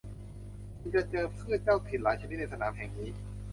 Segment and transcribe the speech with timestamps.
[0.79, 3.09] คุณจะเจอพืชเจ้าถิ่นหลายชนิดในสนามแห่งนี้